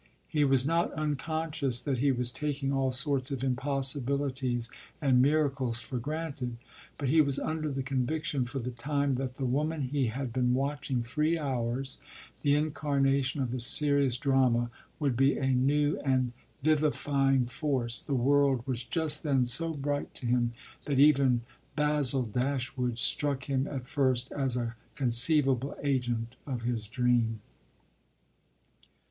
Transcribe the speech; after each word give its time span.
He 0.27 0.43
was 0.43 0.65
not 0.65 0.91
unconscious 0.93 1.79
that 1.81 1.99
he 1.99 2.11
was 2.11 2.31
taking 2.31 2.73
all 2.73 2.89
sorts 2.89 3.29
of 3.29 3.43
impossibilities 3.43 4.67
and 4.99 5.21
miracles 5.21 5.79
for 5.79 5.99
granted; 5.99 6.57
but 6.97 7.09
he 7.09 7.21
was 7.21 7.37
under 7.37 7.69
the 7.71 7.83
conviction, 7.83 8.45
for 8.45 8.57
the 8.57 8.71
time, 8.71 9.13
that 9.17 9.35
the 9.35 9.45
woman 9.45 9.81
he 9.81 10.07
had 10.07 10.33
been 10.33 10.55
watching 10.55 11.03
three 11.03 11.37
hours, 11.37 11.99
the 12.41 12.55
incarnation 12.55 13.43
of 13.43 13.51
the 13.51 13.59
serious 13.59 14.17
drama, 14.17 14.71
would 14.99 15.15
be 15.15 15.37
a 15.37 15.51
new 15.51 15.99
and 15.99 16.31
vivifying 16.63 17.45
force. 17.45 18.01
The 18.01 18.15
world 18.15 18.65
was 18.65 18.83
just 18.83 19.21
then 19.21 19.45
so 19.45 19.71
bright 19.71 20.15
to 20.15 20.25
him 20.25 20.53
that 20.85 20.97
even 20.97 21.41
Basil 21.75 22.23
Dashwood 22.23 22.97
struck 22.97 23.43
him 23.43 23.67
at 23.67 23.87
first 23.87 24.31
as 24.31 24.57
a 24.57 24.75
conceivable 24.95 25.77
agent 25.83 26.37
of 26.47 26.63
his 26.63 26.87
dream. 26.87 27.39